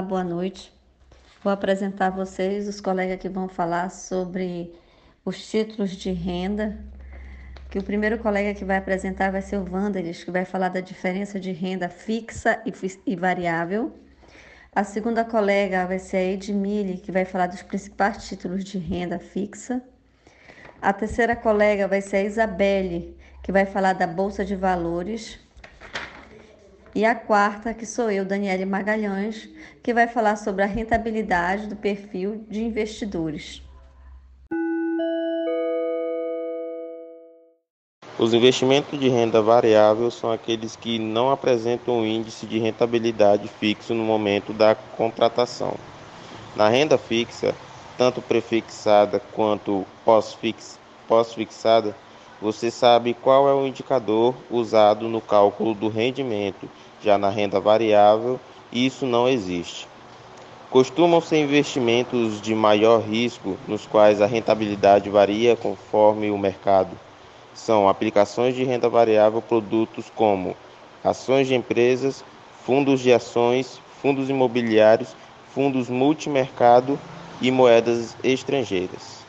[0.00, 0.72] Boa noite.
[1.42, 4.74] Vou apresentar a vocês os colegas que vão falar sobre
[5.24, 6.78] os títulos de renda.
[7.70, 10.80] Que o primeiro colega que vai apresentar vai ser o Vandelis, que vai falar da
[10.80, 12.62] diferença de renda fixa
[13.06, 13.92] e, variável.
[14.74, 19.18] A segunda colega vai ser a Edmile, que vai falar dos principais títulos de renda
[19.18, 19.82] fixa.
[20.80, 25.38] A terceira colega vai ser a Isabelle, que vai falar da Bolsa de Valores.
[26.92, 29.48] E a quarta, que sou eu, Daniele Magalhães,
[29.80, 33.62] que vai falar sobre a rentabilidade do perfil de investidores.
[38.18, 43.94] Os investimentos de renda variável são aqueles que não apresentam um índice de rentabilidade fixo
[43.94, 45.74] no momento da contratação.
[46.56, 47.54] Na renda fixa,
[47.96, 51.94] tanto prefixada quanto pós-fixada,
[52.40, 56.68] você sabe qual é o indicador usado no cálculo do rendimento.
[57.02, 58.40] Já na renda variável,
[58.72, 59.86] isso não existe.
[60.70, 66.96] Costumam ser investimentos de maior risco, nos quais a rentabilidade varia conforme o mercado.
[67.52, 70.56] São aplicações de renda variável produtos como
[71.02, 72.24] ações de empresas,
[72.64, 75.14] fundos de ações, fundos imobiliários,
[75.52, 76.98] fundos multimercado
[77.40, 79.19] e moedas estrangeiras.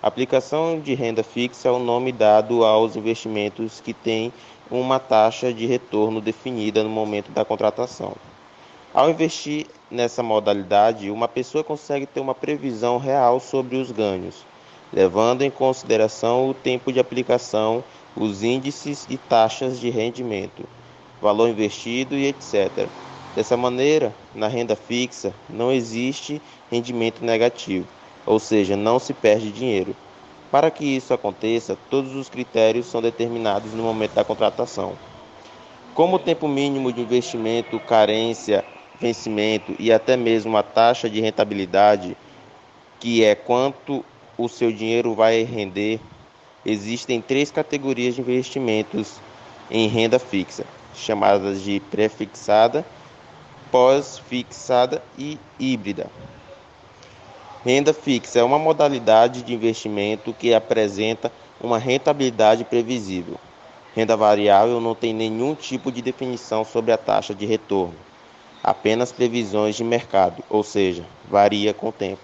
[0.00, 4.32] Aplicação de renda fixa é o nome dado aos investimentos que têm
[4.70, 8.14] uma taxa de retorno definida no momento da contratação.
[8.94, 14.46] Ao investir nessa modalidade, uma pessoa consegue ter uma previsão real sobre os ganhos,
[14.92, 17.82] levando em consideração o tempo de aplicação,
[18.14, 20.62] os índices e taxas de rendimento,
[21.20, 22.86] valor investido e etc.
[23.34, 26.40] Dessa maneira, na renda fixa não existe
[26.70, 27.97] rendimento negativo
[28.28, 29.96] ou seja, não se perde dinheiro.
[30.52, 34.92] Para que isso aconteça, todos os critérios são determinados no momento da contratação.
[35.94, 38.64] Como o tempo mínimo de investimento, carência,
[39.00, 42.16] vencimento e até mesmo a taxa de rentabilidade,
[43.00, 44.04] que é quanto
[44.36, 45.98] o seu dinheiro vai render,
[46.64, 49.20] existem três categorias de investimentos
[49.70, 50.64] em renda fixa,
[50.94, 52.84] chamadas de pré-fixada,
[53.70, 56.06] pós-fixada e híbrida.
[57.64, 63.40] Renda fixa é uma modalidade de investimento que apresenta uma rentabilidade previsível.
[63.92, 67.98] Renda variável não tem nenhum tipo de definição sobre a taxa de retorno,
[68.62, 72.22] apenas previsões de mercado, ou seja, varia com o tempo.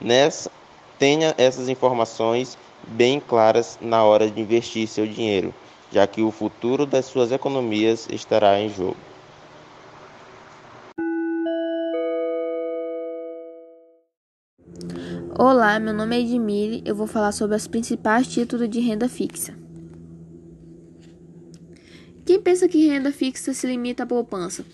[0.00, 0.50] Nessa,
[0.98, 2.56] tenha essas informações
[2.88, 5.54] bem claras na hora de investir seu dinheiro,
[5.90, 9.09] já que o futuro das suas economias estará em jogo.
[15.42, 16.82] Olá, meu nome é Edmile.
[16.84, 19.54] Eu vou falar sobre os principais títulos de renda fixa.
[22.26, 24.66] Quem pensa que renda fixa se limita à poupança?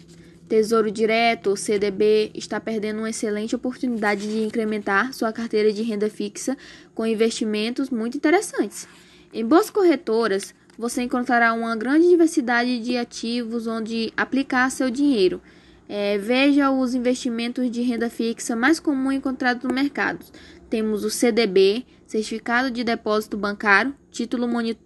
[0.49, 6.11] Tesouro Direto, ou CDB, está perdendo uma excelente oportunidade de incrementar sua carteira de renda
[6.11, 6.59] fixa
[6.97, 8.89] com investimentos muito interessantes.
[9.33, 15.41] Em boas corretoras, você encontrará uma grande diversidade de ativos onde aplicar seu dinheiro.
[15.89, 20.25] É, veja os investimentos de renda fixa mais comuns encontrados no mercado.
[20.69, 24.77] Temos o CDB, Certificado de Depósito Bancário, título, moni,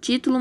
[0.00, 0.38] título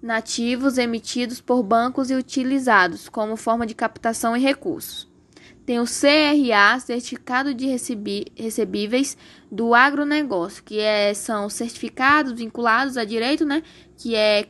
[0.00, 5.10] nativos emitidos por bancos e utilizados como forma de captação e recursos.
[5.66, 9.16] Tem o CRA, Certificado de Recebíveis
[9.50, 13.62] do Agronegócio, que é, são certificados vinculados a direito, né,
[13.96, 14.42] que é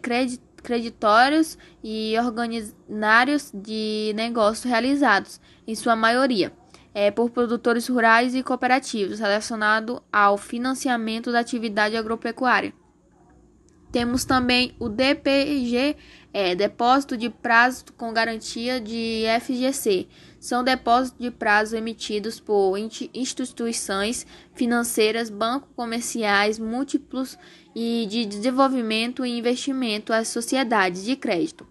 [0.62, 6.52] creditórios e organizários de negócios realizados, em sua maioria
[6.94, 12.72] é, por produtores rurais e cooperativos relacionado ao financiamento da atividade agropecuária.
[13.92, 15.96] Temos também o DPG,
[16.32, 20.06] é, Depósito de Prazo com Garantia de FGC.
[20.38, 22.76] São depósitos de prazo emitidos por
[23.12, 24.24] instituições
[24.54, 27.36] financeiras, bancos comerciais múltiplos
[27.74, 31.66] e de desenvolvimento e investimento às sociedades de crédito.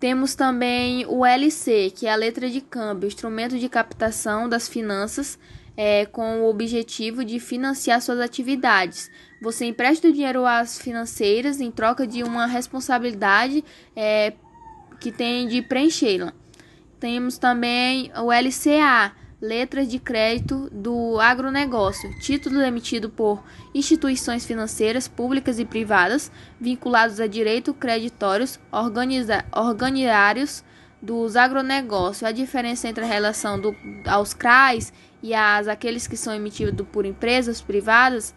[0.00, 5.38] Temos também o LC, que é a letra de câmbio, instrumento de captação das finanças
[5.76, 9.10] é, com o objetivo de financiar suas atividades.
[9.42, 13.62] Você empresta o dinheiro às financeiras em troca de uma responsabilidade
[13.94, 14.32] é,
[14.98, 16.32] que tem de preenchê-la.
[16.98, 23.42] Temos também o LCA, letras de crédito do agronegócio, título emitido por
[23.74, 30.62] instituições financeiras públicas e privadas vinculados a direito creditórios organizários
[31.00, 32.22] dos agronegócios.
[32.22, 33.74] A diferença entre a relação do,
[34.06, 34.92] aos CRAs
[35.22, 38.34] e as aqueles que são emitidos por empresas privadas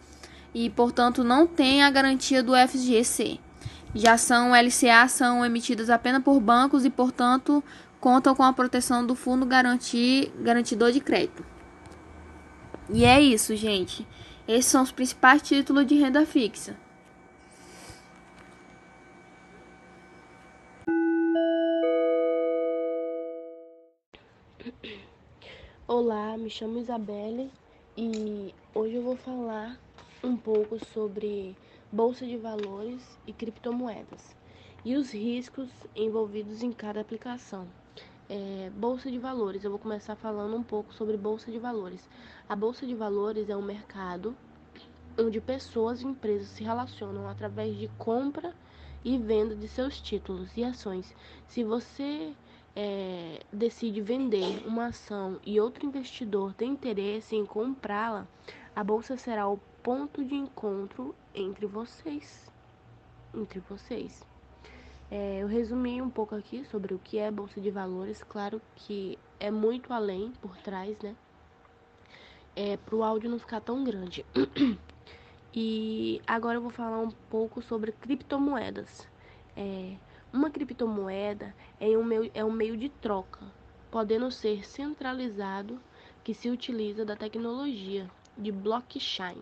[0.54, 3.38] e, portanto, não tem a garantia do FGC.
[3.94, 7.62] Já são LCA são emitidas apenas por bancos e, portanto,
[8.04, 11.42] contam com a proteção do Fundo Garantir, Garantidor de Crédito.
[12.92, 14.06] E é isso, gente.
[14.46, 16.76] Esses são os principais títulos de renda fixa.
[25.88, 27.50] Olá, me chamo Isabelle
[27.96, 29.78] e hoje eu vou falar
[30.22, 31.56] um pouco sobre
[31.90, 34.43] bolsa de valores e criptomoedas
[34.84, 37.66] e os riscos envolvidos em cada aplicação.
[38.28, 42.08] É, bolsa de valores, eu vou começar falando um pouco sobre bolsa de valores.
[42.48, 44.36] A bolsa de valores é um mercado
[45.18, 48.54] onde pessoas e empresas se relacionam através de compra
[49.04, 51.14] e venda de seus títulos e ações.
[51.46, 52.34] Se você
[52.74, 58.26] é, decide vender uma ação e outro investidor tem interesse em comprá-la,
[58.74, 62.50] a bolsa será o ponto de encontro entre vocês.
[63.32, 64.33] Entre vocês.
[65.16, 68.20] É, eu resumi um pouco aqui sobre o que é bolsa de valores.
[68.24, 71.14] Claro que é muito além por trás, né?
[72.56, 74.26] É, para o áudio não ficar tão grande.
[75.54, 79.06] e agora eu vou falar um pouco sobre criptomoedas.
[79.56, 79.94] É,
[80.32, 83.46] uma criptomoeda é um, meio, é um meio de troca,
[83.92, 85.80] podendo ser centralizado,
[86.24, 89.40] que se utiliza da tecnologia de blockchain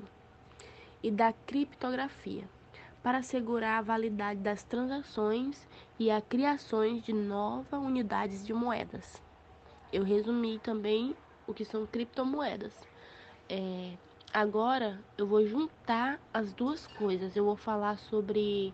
[1.03, 2.47] e da criptografia
[3.03, 5.67] para assegurar a validade das transações
[5.99, 9.21] e a criação de novas unidades de moedas.
[9.93, 11.15] Eu resumi também
[11.47, 12.73] o que são criptomoedas.
[13.49, 13.93] É,
[14.33, 17.37] agora eu vou juntar as duas coisas.
[17.37, 18.73] Eu vou falar sobre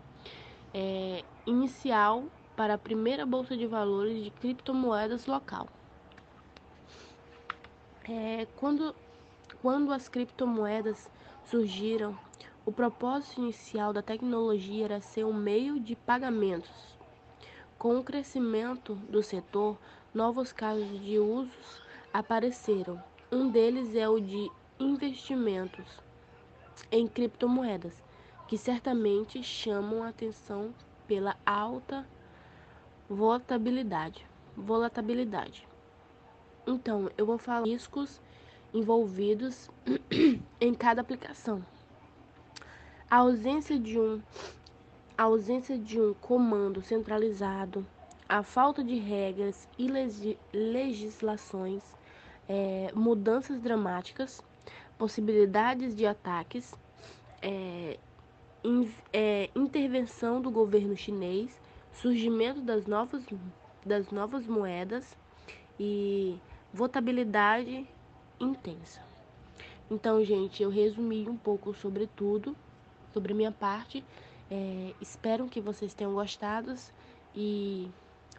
[0.74, 2.24] é, inicial
[2.54, 5.68] para a primeira bolsa de valores de criptomoedas local.
[8.08, 8.94] É, quando,
[9.60, 11.10] quando as criptomoedas
[11.44, 12.16] surgiram,
[12.68, 16.98] o propósito inicial da tecnologia era ser um meio de pagamentos.
[17.78, 19.78] Com o crescimento do setor,
[20.12, 21.80] novos casos de usos
[22.12, 23.02] apareceram.
[23.32, 25.98] Um deles é o de investimentos
[26.92, 28.02] em criptomoedas,
[28.46, 30.74] que certamente chamam a atenção
[31.06, 32.06] pela alta
[33.08, 34.26] volatilidade.
[34.54, 35.66] volatilidade.
[36.66, 38.20] Então, eu vou falar riscos
[38.74, 39.70] envolvidos
[40.60, 41.64] em cada aplicação.
[43.10, 44.20] A ausência de um
[45.16, 47.84] a ausência de um comando centralizado,
[48.28, 49.88] a falta de regras e
[50.52, 51.82] legislações,
[52.46, 54.42] é, mudanças dramáticas,
[54.98, 56.74] possibilidades de ataques,
[57.40, 57.98] é,
[58.62, 61.58] in, é, intervenção do governo chinês,
[61.94, 63.24] surgimento das novas,
[63.86, 65.16] das novas moedas
[65.80, 66.36] e
[66.74, 67.88] votabilidade
[68.38, 69.00] intensa.
[69.90, 72.54] Então, gente, eu resumi um pouco sobre tudo,
[73.12, 74.04] sobre minha parte.
[74.50, 76.74] É, espero que vocês tenham gostado
[77.34, 77.88] e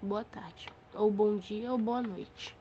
[0.02, 2.56] boa tarde, ou bom dia, ou boa noite.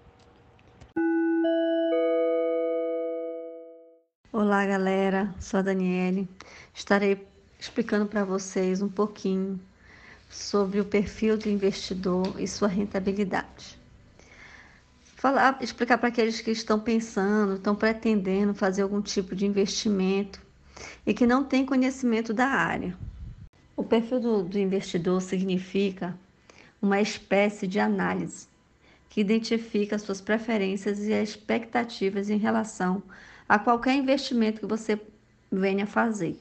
[4.30, 5.34] Olá, galera.
[5.40, 6.28] Sou a Daniele.
[6.74, 7.26] Estarei
[7.58, 9.58] explicando para vocês um pouquinho
[10.28, 13.78] sobre o perfil do investidor e sua rentabilidade.
[15.16, 20.40] Falar, explicar para aqueles que estão pensando, estão pretendendo fazer algum tipo de investimento
[21.06, 22.96] e que não têm conhecimento da área.
[23.76, 26.18] O perfil do, do investidor significa
[26.80, 28.48] uma espécie de análise
[29.08, 33.02] que identifica suas preferências e expectativas em relação
[33.48, 35.00] a qualquer investimento que você
[35.50, 36.36] venha fazer.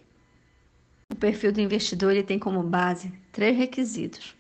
[1.09, 4.35] O perfil do investidor ele tem como base três requisitos: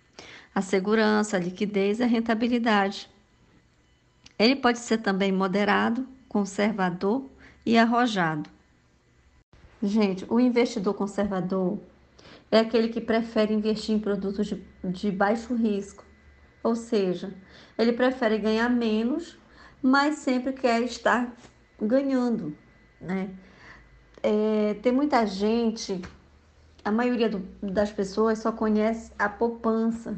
[0.53, 3.09] a segurança, a liquidez e a rentabilidade.
[4.37, 7.25] Ele pode ser também moderado, conservador
[7.65, 8.56] e arrojado.
[9.81, 11.79] Gente, o investidor conservador
[12.51, 16.03] é aquele que prefere investir em produtos de, de baixo risco,
[16.63, 17.33] ou seja,
[17.77, 19.37] ele prefere ganhar menos,
[19.81, 21.35] mas sempre quer estar
[21.79, 22.57] ganhando,
[22.99, 23.29] né?
[24.23, 26.01] É, tem muita gente
[26.87, 30.17] a maioria do, das pessoas só conhece a poupança,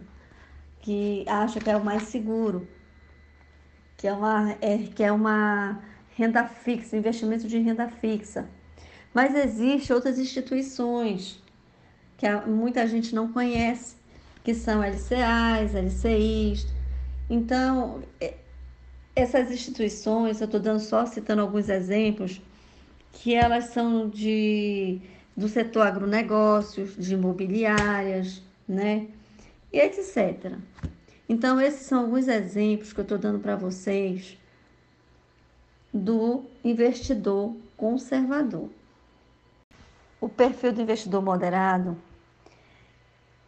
[0.82, 2.68] que acha que é o mais seguro,
[3.98, 5.82] que é uma, é, que é uma
[6.16, 8.48] renda fixa, investimento de renda fixa.
[9.13, 11.42] Mas existem outras instituições
[12.18, 13.96] que muita gente não conhece,
[14.44, 16.68] que são LCAs, LCIs.
[17.30, 18.36] Então, é,
[19.16, 22.42] essas instituições, eu estou dando só citando alguns exemplos,
[23.13, 25.01] que elas são de
[25.36, 29.08] do setor agronegócios, de imobiliárias, né?
[29.72, 30.58] E etc.
[31.30, 34.38] Então, esses são alguns exemplos que eu estou dando para vocês
[35.94, 38.70] do investidor conservador.
[40.22, 41.98] O perfil do investidor moderado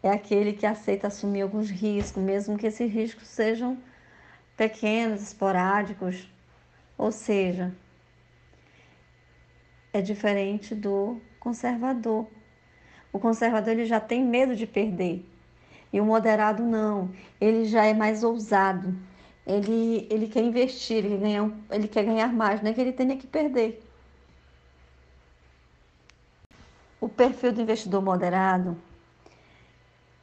[0.02, 3.78] é aquele que aceita assumir alguns riscos, mesmo que esses riscos sejam
[4.56, 6.30] pequenos, esporádicos,
[6.98, 7.74] ou seja,
[9.92, 12.26] é diferente do conservador.
[13.12, 15.26] O conservador ele já tem medo de perder.
[15.92, 18.96] E o moderado não, ele já é mais ousado.
[19.46, 21.18] Ele, ele quer investir, ele,
[21.70, 23.84] ele quer ganhar mais, não é que ele tenha que perder.
[27.02, 28.78] O perfil do investidor moderado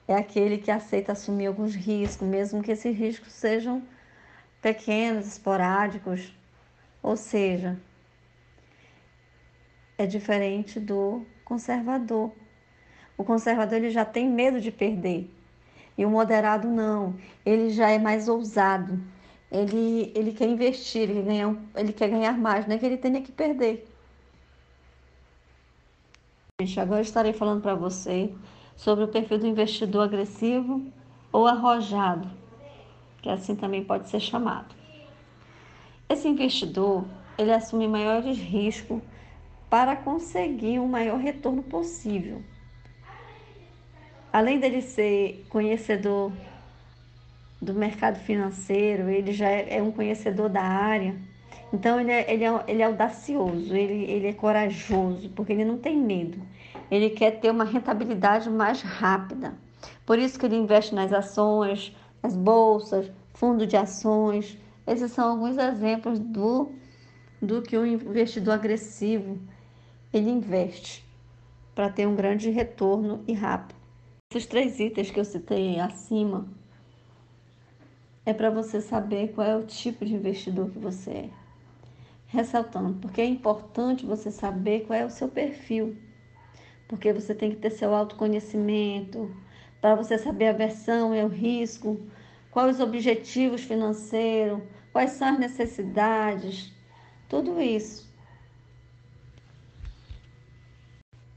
[0.07, 3.83] é aquele que aceita assumir alguns riscos, mesmo que esses riscos sejam
[4.63, 6.33] pequenos, esporádicos,
[7.03, 7.77] ou seja,
[9.99, 12.31] é diferente do conservador.
[13.17, 15.29] O conservador ele já tem medo de perder.
[15.99, 19.03] E o moderado não, ele já é mais ousado.
[19.51, 23.21] Ele, ele quer investir, ele, ganha, ele quer ganhar mais, não é que ele tenha
[23.21, 23.85] que perder.
[26.61, 28.35] Gente, agora estarei falando para você
[28.75, 30.85] sobre o perfil do investidor agressivo
[31.31, 32.29] ou arrojado,
[33.23, 34.75] que assim também pode ser chamado.
[36.09, 37.05] Esse investidor,
[37.39, 39.01] ele assume maiores riscos
[39.71, 42.43] para conseguir o um maior retorno possível.
[44.33, 46.33] Além dele ser conhecedor
[47.63, 51.15] do mercado financeiro, ele já é, é um conhecedor da área.
[51.73, 55.79] Então ele é, ele é, ele é audacioso, ele, ele é corajoso, porque ele não
[55.79, 56.41] tem medo.
[56.91, 59.55] Ele quer ter uma rentabilidade mais rápida.
[60.07, 64.57] Por isso que ele investe nas ações, nas bolsas, fundo de ações.
[64.87, 66.73] Esses são alguns exemplos do,
[67.41, 69.39] do que o investidor agressivo
[70.13, 71.07] ele investe
[71.75, 73.79] para ter um grande retorno e rápido.
[74.33, 76.49] Esses três itens que eu citei acima
[78.25, 81.31] é para você saber qual é o tipo de investidor que você é.
[82.29, 85.97] Ressaltando, porque é importante você saber qual é o seu perfil.
[86.87, 89.35] Porque você tem que ter seu autoconhecimento,
[89.81, 92.01] para você saber a versão e o risco,
[92.51, 94.61] quais os objetivos financeiros,
[94.93, 96.73] quais são as necessidades,
[97.29, 98.09] tudo isso.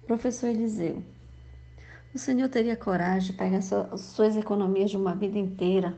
[0.05, 1.01] Professor Eliseu,
[2.13, 5.97] o senhor teria coragem de pegar suas economias de uma vida inteira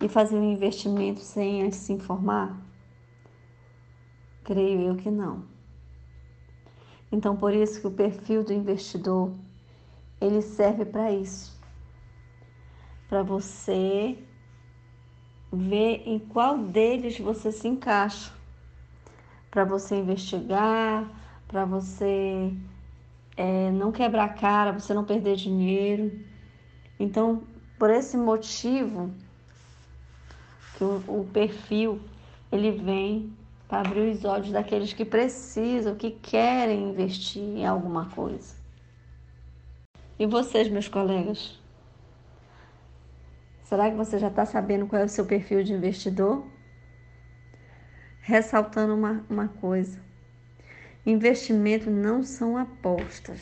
[0.00, 2.71] e fazer um investimento sem antes se informar?
[4.44, 5.44] Creio eu que não.
[7.10, 9.32] Então, por isso que o perfil do investidor,
[10.20, 11.60] ele serve para isso.
[13.08, 14.18] Para você
[15.52, 18.32] ver em qual deles você se encaixa.
[19.50, 21.06] Para você investigar,
[21.46, 22.50] para você
[23.36, 26.18] é, não quebrar a cara, você não perder dinheiro.
[26.98, 27.42] Então,
[27.78, 29.12] por esse motivo,
[30.78, 32.00] que o, o perfil
[32.50, 33.36] ele vem
[33.72, 38.54] para abrir os olhos daqueles que precisam, que querem investir em alguma coisa.
[40.18, 41.58] E vocês, meus colegas?
[43.62, 46.46] Será que você já está sabendo qual é o seu perfil de investidor?
[48.20, 49.98] Ressaltando uma, uma coisa
[51.06, 53.40] Investimento não são apostas.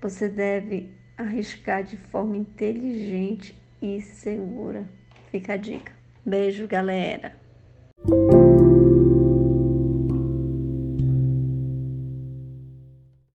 [0.00, 4.88] Você deve arriscar de forma inteligente e segura.
[5.32, 5.92] Fica a dica.
[6.24, 7.44] Beijo, galera.